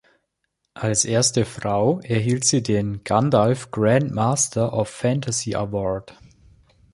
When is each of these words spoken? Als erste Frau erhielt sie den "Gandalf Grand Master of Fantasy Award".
Als 0.73 1.05
erste 1.05 1.45
Frau 1.45 1.99
erhielt 1.99 2.43
sie 2.43 2.63
den 2.63 3.03
"Gandalf 3.03 3.69
Grand 3.69 4.15
Master 4.15 4.73
of 4.73 4.89
Fantasy 4.89 5.53
Award". 5.53 6.17